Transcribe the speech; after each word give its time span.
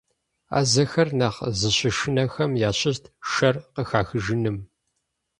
Ӏэзэхэр 0.49 1.09
нэхъ 1.19 1.39
зыщышынэхэм 1.59 2.51
ящыщт 2.69 3.03
шэр 3.31 3.55
къыхэхыжыным. 3.73 4.57